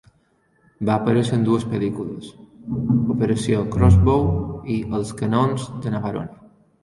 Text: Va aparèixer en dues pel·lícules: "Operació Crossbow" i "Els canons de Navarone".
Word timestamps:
Va 0.89 0.93
aparèixer 0.93 1.35
en 1.39 1.43
dues 1.49 1.65
pel·lícules: 1.73 2.31
"Operació 3.17 3.61
Crossbow" 3.77 4.25
i 4.77 4.81
"Els 5.01 5.15
canons 5.23 5.69
de 5.85 5.95
Navarone". 5.97 6.35